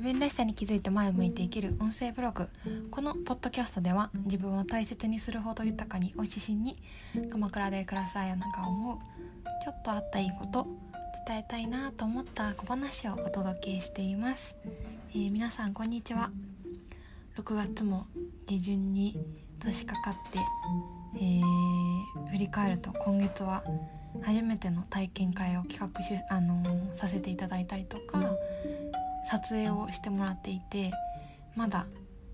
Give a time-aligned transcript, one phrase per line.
[0.00, 2.48] 自分らしさに気づいて前を向いて生きる音声ブログ。
[2.90, 6.78] このポッドキャストでは自分を大切にするほど豊かにお指針に
[7.30, 8.98] 鎌倉で暮らすあやなが思う
[9.62, 10.66] ちょっとあったいいこと
[11.28, 14.56] 伝えたいなと思った小話をお届けしています、
[15.10, 16.30] えー、皆さんこんにちは。
[17.36, 18.06] 6月も
[18.46, 19.20] 下旬に
[19.58, 20.38] 年かかって、
[21.16, 23.62] えー、振り返ると今月は
[24.22, 28.34] 初めての体験会を企画し、あのー、させていただいたりとか
[29.28, 30.92] 撮影をしてもらっていて
[31.56, 31.86] まだ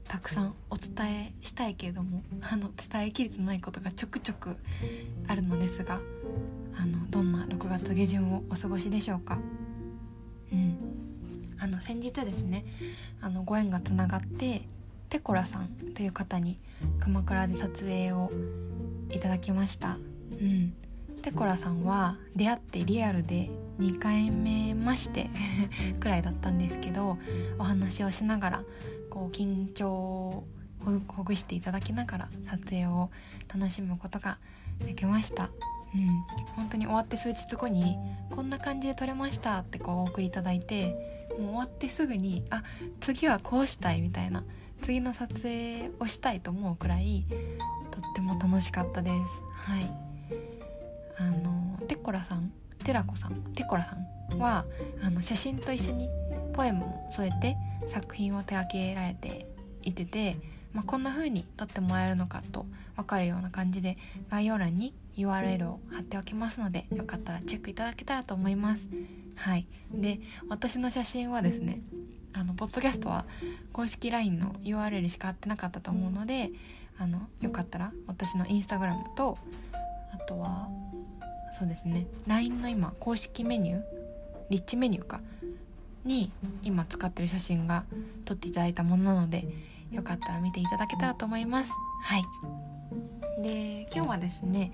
[0.09, 4.57] たくさんお伝えしたいけれどもあの伝えきれてないことがちょくちょく
[5.27, 6.01] あるのですが
[6.79, 9.39] あのどんな6月下旬をお過ごしでしょうか。
[10.53, 10.77] うん。
[11.59, 12.67] あの先日ですね
[13.23, 14.63] あのご縁がつながって
[15.09, 16.59] テコラさんという方に
[17.01, 18.30] 鎌倉で撮影を
[19.11, 19.97] いただきました。
[20.41, 20.75] うん。
[21.27, 25.29] テコラさんは出会ってリアルで2回目まして
[25.99, 27.19] くらいだったんですけど
[27.59, 28.63] お話をしながら
[29.10, 30.45] こう緊張を
[31.09, 33.10] ほぐしていただきながら撮影を
[33.52, 34.38] 楽しむことが
[34.79, 35.51] できました。
[35.97, 36.07] うん。
[36.54, 37.99] 本当に終わって数日後に
[38.30, 42.63] 「こんな感じで撮れました」ってこうお送りいただいてもう終わってすぐに「あ
[43.01, 44.45] 次はこうしたい」みたいな
[44.80, 47.27] 次の撮影をしたいと思うくらい
[47.91, 49.16] とっても楽しかったです。
[49.73, 50.16] はい。
[51.19, 52.53] あのテコラさん
[52.85, 53.97] テラコさんテコラさ
[54.35, 54.65] んは
[55.03, 56.09] あの写真と一緒に
[56.55, 57.57] ポエムも添えて
[57.89, 59.47] 作品を手掛けられて
[59.83, 60.37] いてて、
[60.73, 63.97] まあ、こんな風に撮ってもらえるのかと分かるような感じで
[64.31, 68.89] 概要欄に URL を貼っておきますのでよかったらチェックいただけたらと思います。
[69.37, 69.67] はい。
[69.93, 71.81] で私の写真はですね
[72.33, 73.25] あのポッドキャストは
[73.72, 76.50] 公式 LINE の URL しか貼ってなかったと思うので
[76.99, 79.39] あのよかったら私のインスタグラムと
[80.12, 80.69] あとは
[81.59, 82.06] そうですね。
[82.26, 83.82] LINE の今公式メニュー
[84.50, 85.21] リッチメニューか
[86.04, 86.31] に
[86.62, 87.84] 今使ってる写真が
[88.25, 89.47] 撮っていただいたものなので
[89.91, 91.72] よかったら見ていただけたらと思います。
[92.03, 92.25] はい。
[93.42, 94.72] で今日はですね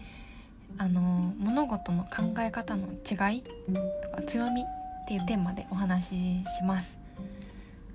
[0.78, 3.42] あの物事の考え方の違い
[4.02, 4.64] とか強みっ
[5.06, 6.16] ていうテーマでお話し
[6.58, 6.98] します。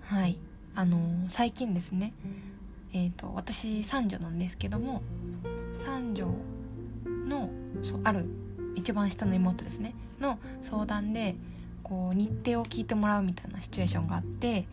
[0.03, 0.37] はい。
[0.75, 0.97] あの
[1.29, 2.13] 最近ですね
[2.93, 5.01] えっ、ー、と私三女なんですけども
[5.83, 6.27] 三女
[7.27, 7.49] の
[7.83, 8.25] そうある
[8.77, 9.93] 一番下の妹ですね。
[10.19, 11.35] の相談で
[11.83, 14.65] こう日程を聞いてもらうみたいなシチュエーションがあって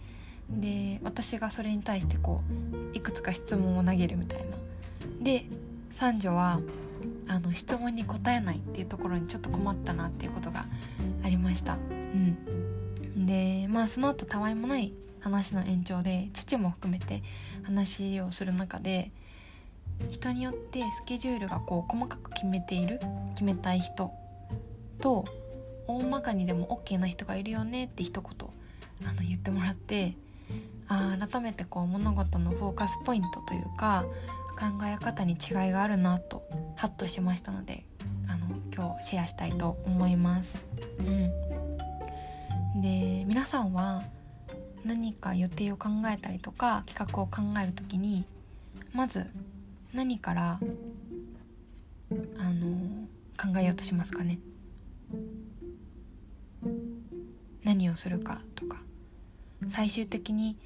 [0.51, 2.43] で私がそれに対してこ
[2.93, 4.57] ういくつか質問を投げるみたいな。
[5.21, 5.47] で
[5.93, 6.61] 三女は
[7.29, 10.67] あの質問に答えないっていうところにちょっと困ったなっていうことが
[11.25, 11.75] ありました。
[11.75, 13.27] うん。
[13.27, 17.23] でまあその後たわいもない話の延長で父も含めて
[17.63, 19.11] 話をする中で
[20.11, 23.01] 人によってスケジュールがこう細かく決めている
[23.31, 24.11] 決めたい人
[25.01, 25.25] と
[25.87, 28.49] 大まかにでも OK な人がいるよねって一言
[29.09, 30.17] あの言ってもらって
[30.89, 34.05] あ改めてこう物事のフォーカスポイントというか
[34.59, 36.43] 考え方に違いがあるなと
[36.77, 37.85] ハッとしましたので
[38.29, 40.59] あの今日シェアしたいと思います。
[41.01, 41.03] う
[42.79, 44.05] ん、で皆さんは
[44.85, 48.25] 何か予定を考えたりとか企画を考える時に
[48.93, 49.27] まず
[49.95, 50.59] 何から
[52.39, 53.07] あの
[53.41, 54.41] 考えようとしますかね。
[57.63, 58.79] 何をするかとか。
[59.71, 60.57] 最終的に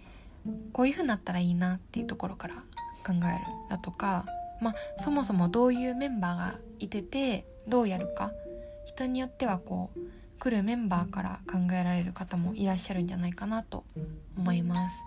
[0.73, 2.55] こういう風になったらいいなっていうところから
[3.07, 4.25] 考えるだとか。
[4.61, 8.33] まあそもそもどういうメンバーがいててどうやるか。
[8.87, 10.01] 人によってはこう
[10.41, 13.85] 来るメンバーから考えられる方もいらっしゃるんじゃないかなと
[14.37, 15.05] 思います。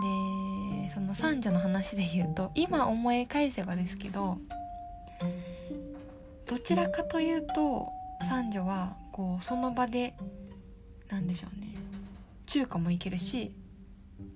[0.00, 0.61] で
[0.92, 4.38] その三女の話で言うと今思い返せばですけど
[6.46, 7.86] どちらかというと
[8.28, 10.14] 三女はこうその場で
[11.08, 11.68] 何でしょうね
[12.46, 13.52] 中華もいけるし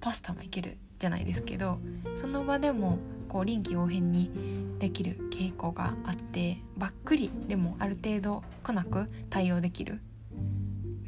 [0.00, 1.78] パスタもいけるじゃないですけど
[2.16, 4.30] その場でもこう臨機応変に
[4.78, 10.00] できる傾向があってばっくりでもある程度来なく対応できる。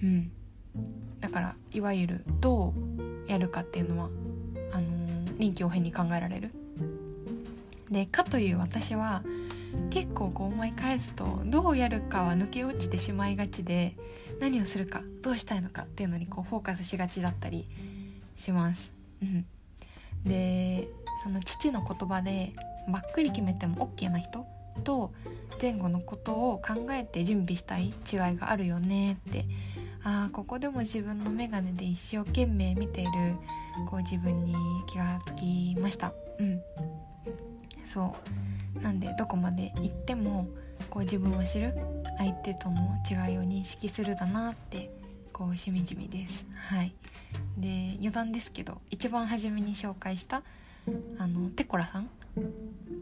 [0.03, 0.31] うん。
[1.21, 2.73] だからいわゆるど
[3.27, 4.09] うやるかっていうのは
[4.73, 4.98] あの、
[5.39, 6.51] 臨機応変に考えられる
[7.91, 9.23] でかという私は
[9.91, 13.95] 結構こう思い返すとどうやるかは抜け落ちてしまいがちで
[14.41, 17.67] 何をするかどうしたいのかっていうのにこうフォーカスしがちだったり
[18.37, 18.93] します。
[19.23, 19.47] うん、
[20.25, 20.89] で
[21.23, 22.53] その父の言葉で
[22.89, 24.47] ばっくり決めても OK な人
[24.85, 25.13] と
[25.61, 27.93] 前後のことを考えて準備したい違い
[28.37, 29.45] があるよねって
[30.05, 33.11] あここでも自分の眼鏡で一生懸命見ている
[33.89, 34.55] こう自分に
[34.87, 36.13] 気がつきました。
[36.39, 36.61] うん。
[37.85, 38.17] そ
[38.77, 38.81] う。
[38.81, 40.49] なんでどこまで行っても
[40.89, 41.75] こう自分を知る
[42.19, 44.91] 相手との違いを認識するだなって
[45.33, 46.47] 構しみじみです。
[46.55, 46.93] はい。
[47.57, 50.43] で余談ですけど一番初めに紹介した
[51.19, 52.09] あのテコラさん？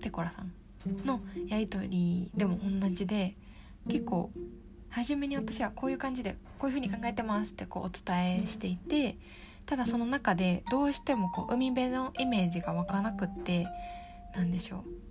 [0.01, 0.53] テコラさん
[1.07, 3.35] のやり取りでも同じで
[3.89, 4.31] 結構
[4.91, 9.17] 初めに私はこういう感じでこういう風に考えてますってこうお伝えしていて
[9.67, 13.67] ただその中でどうしてもこう海辺のイメージが湧かなくって
[14.35, 15.07] 何でしょう。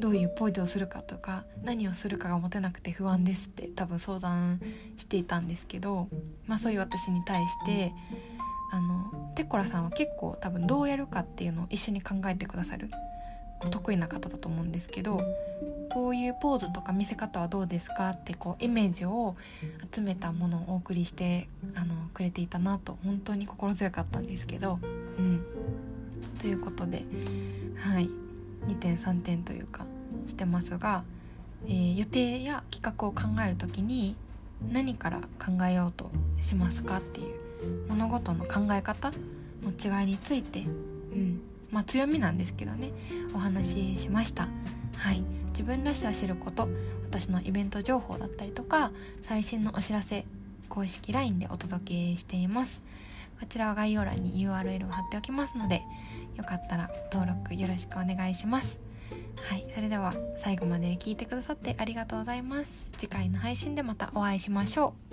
[0.00, 4.60] どういうポイズをするかとか何をするかが持てなくて不安ですって多分相談
[4.96, 6.08] していたんですけど、
[6.48, 7.92] まあ、そういう私に対して
[8.72, 12.90] あのテコラさんは結構多分どうやるかっていうのを一緒に考えてくださる
[13.70, 15.20] 得意な方だと思うんですけど
[15.92, 19.36] こういうポーズとか見せ方はどうですかってこうイメージを
[19.94, 24.78] 集めたものをお送りしてあのくれていたなと本当に心強かったんですけど
[25.18, 25.44] うん。
[26.40, 27.02] ということで
[27.76, 28.08] はい。
[28.68, 29.84] 2点3点というか
[30.28, 31.04] してますが、
[31.66, 34.16] えー、予定や企画を考える時に
[34.72, 36.10] 何から考えようと
[36.40, 39.12] しますかっていう物事の考え方
[39.62, 41.40] の違いについて、うん。
[41.70, 42.90] まあ、強みなんですけどね。
[43.34, 44.48] お話ししました。
[44.96, 45.41] はい。
[45.52, 46.68] 自分らしさを知ること
[47.04, 48.90] 私のイベント情報だったりとか
[49.22, 50.24] 最新のお知らせ
[50.68, 52.82] 公式 LINE でお届けしています。
[53.38, 55.82] こちらは概要欄に URL を貼っておきますので
[56.36, 58.80] よかったら登録よろしくお願いします。
[59.36, 62.90] はいそれでは最後まで聞いてくださってありがとうございます。
[62.96, 65.11] 次回の配信でまたお会いしましょう。